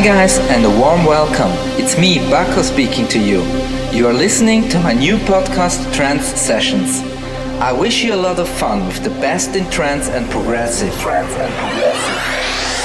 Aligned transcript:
Hi 0.00 0.06
guys 0.06 0.38
and 0.38 0.64
a 0.64 0.70
warm 0.80 1.04
welcome. 1.04 1.50
It's 1.78 1.98
me, 1.98 2.20
Baco 2.30 2.62
speaking 2.62 3.06
to 3.08 3.18
you. 3.18 3.42
You 3.92 4.06
are 4.06 4.14
listening 4.14 4.66
to 4.70 4.80
my 4.80 4.94
new 4.94 5.18
podcast 5.18 5.94
Trance 5.94 6.24
Sessions. 6.24 7.02
I 7.60 7.72
wish 7.72 8.02
you 8.02 8.14
a 8.14 8.16
lot 8.16 8.38
of 8.38 8.48
fun 8.48 8.86
with 8.86 9.04
the 9.04 9.10
best 9.20 9.56
in 9.56 9.68
trance 9.70 10.08
and 10.08 10.24
progressive. 10.30 10.98
Trance 11.00 11.34
and 11.34 11.52
progressive. 11.52 12.79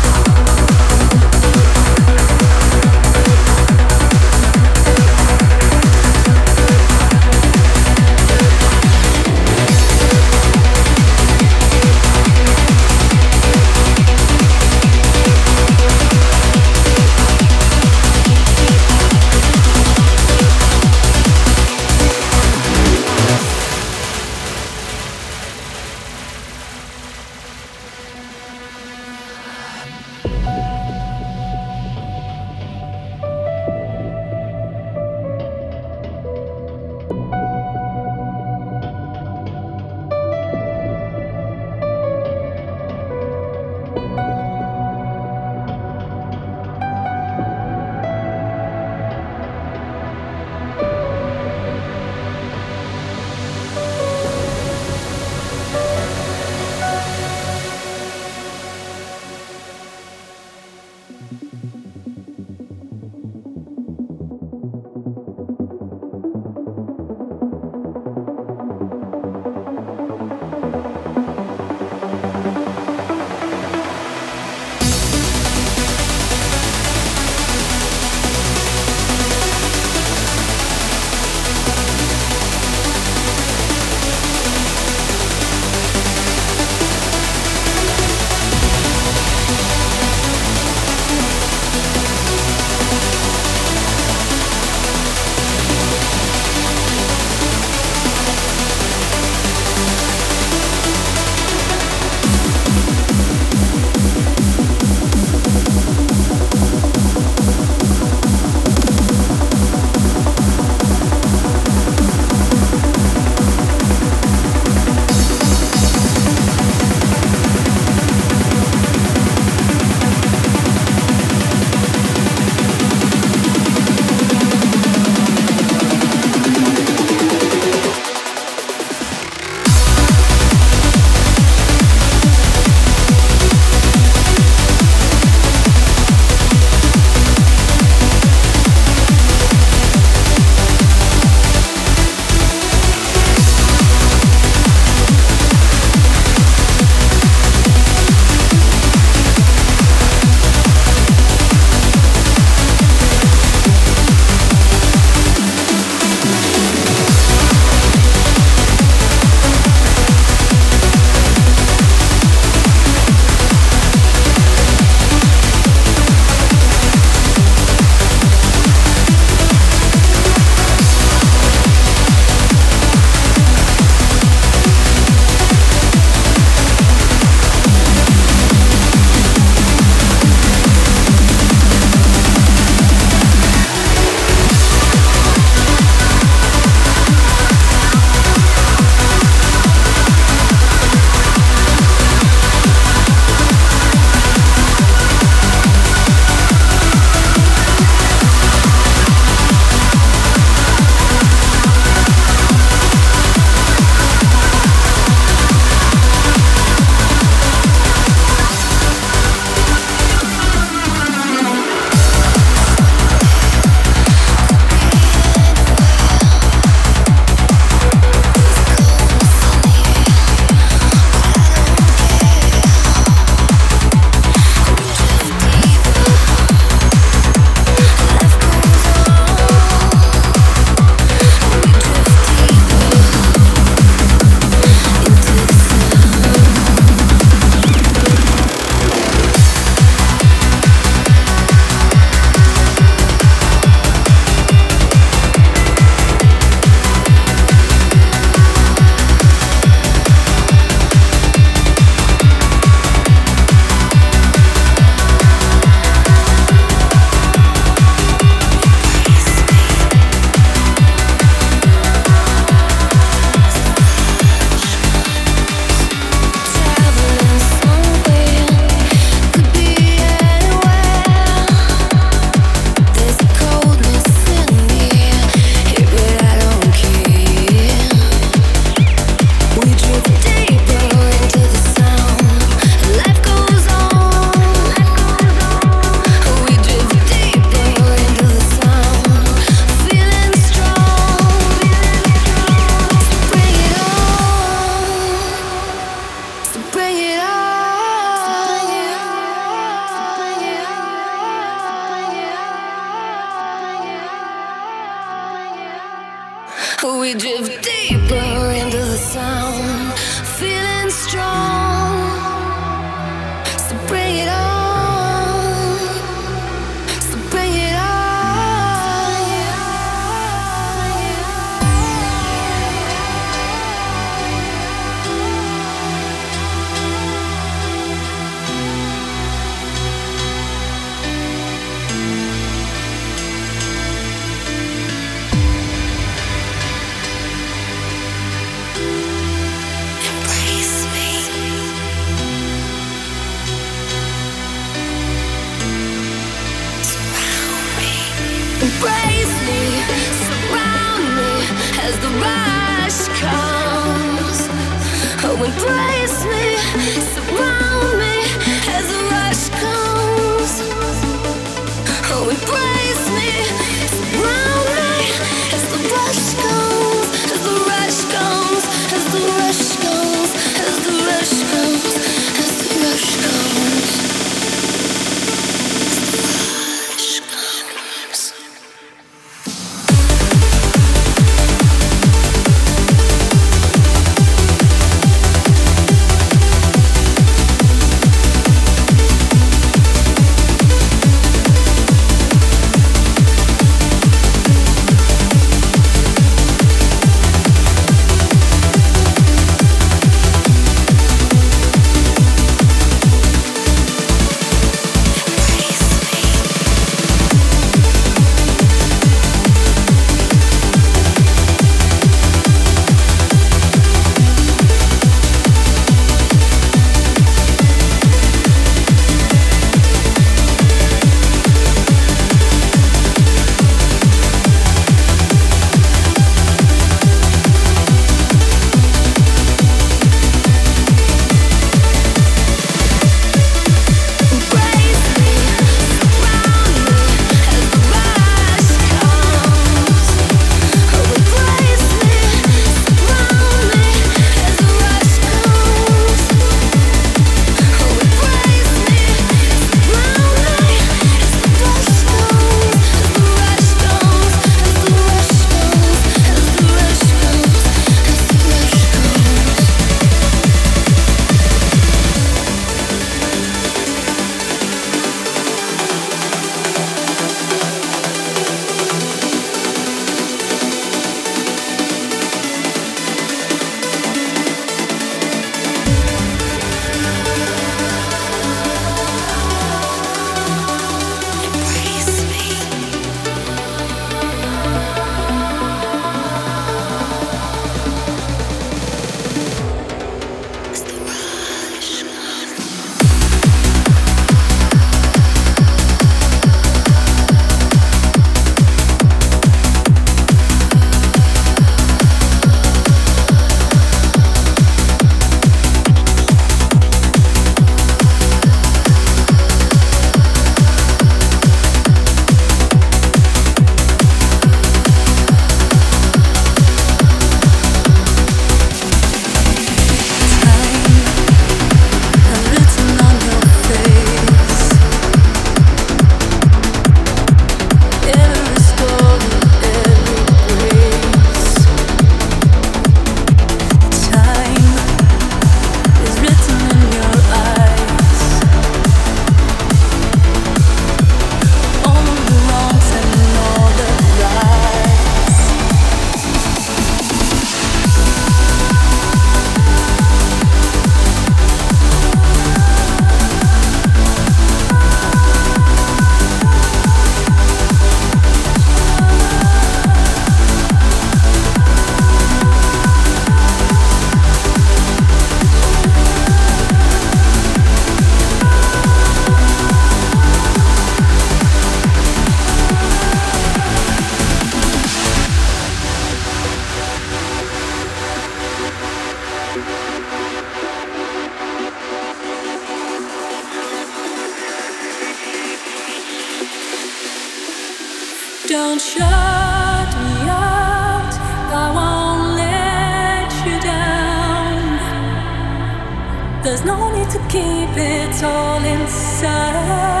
There's 596.43 596.65
no 596.65 596.91
need 596.91 597.09
to 597.11 597.19
keep 597.29 597.77
it 597.77 598.23
all 598.23 598.63
inside. 598.63 600.00